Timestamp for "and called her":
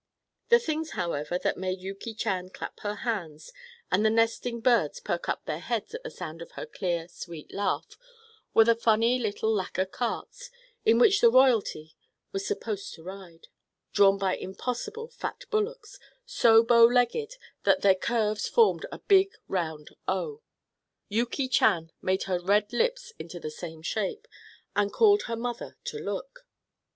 24.75-25.35